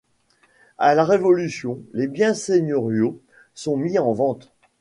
À 0.79 0.95
la 0.95 1.03
Révolution, 1.05 1.77
les 1.93 2.07
biens 2.07 2.33
seigneuriaux 2.33 3.19
sont 3.53 3.77
mis 3.77 3.99
en 3.99 4.11
vente. 4.13 4.51